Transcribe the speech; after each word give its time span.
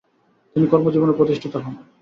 তিনি 0.55 0.65
কর্মজীবনে 0.67 1.13
প্রতিষ্ঠিত 1.13 1.53
হন। 1.55 1.73